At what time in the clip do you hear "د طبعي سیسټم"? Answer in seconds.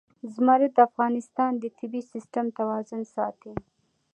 1.57-2.45